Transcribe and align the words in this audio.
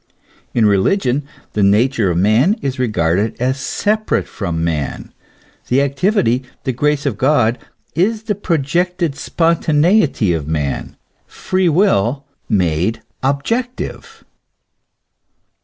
In 0.55 0.65
religion 0.65 1.27
the 1.53 1.61
nature 1.61 2.09
of 2.09 2.17
man 2.17 2.55
is 2.63 2.79
regarded 2.79 3.39
as 3.39 3.59
separate 3.59 4.27
from 4.27 4.63
man. 4.63 5.13
The 5.67 5.83
activity, 5.83 6.41
the 6.63 6.73
grace 6.73 7.05
of 7.05 7.19
God 7.19 7.59
is 7.93 8.23
the 8.23 8.33
projected 8.33 9.13
spontaneity 9.15 10.33
of 10.33 10.47
man, 10.47 10.97
Free 11.27 11.69
Will 11.69 12.25
made 12.49 13.03
objective.! 13.21 14.23